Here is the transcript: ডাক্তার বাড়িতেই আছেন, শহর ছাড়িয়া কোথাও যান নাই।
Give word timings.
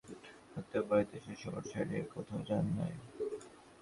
ডাক্তার 0.53 0.81
বাড়িতেই 0.89 1.17
আছেন, 1.19 1.35
শহর 1.43 1.61
ছাড়িয়া 1.71 2.03
কোথাও 2.13 2.41
যান 2.49 2.65
নাই। 2.77 2.93